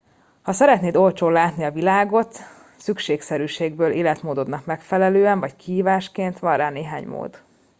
[0.41, 2.37] ha szeretnéd olcsón látni a világot
[2.77, 7.43] szükségszerűségből életmódodnak megfelelően vagy kihívásként van rá néhány mód